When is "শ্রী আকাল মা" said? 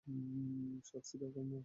1.07-1.59